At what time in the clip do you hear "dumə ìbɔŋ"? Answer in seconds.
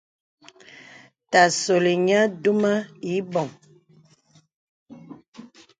2.41-3.47